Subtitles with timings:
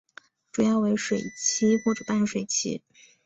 [0.51, 2.81] 主要为水栖或半水栖。